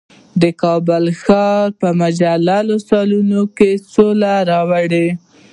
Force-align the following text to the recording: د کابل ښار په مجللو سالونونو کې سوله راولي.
د 0.41 0.43
کابل 0.61 1.03
ښار 1.21 1.65
په 1.81 1.87
مجللو 2.01 2.75
سالونونو 2.89 3.41
کې 3.57 3.71
سوله 3.93 4.33
راولي. 4.49 5.07